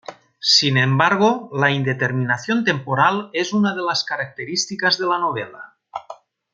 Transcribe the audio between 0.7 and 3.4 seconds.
embargo, la indeterminación temporal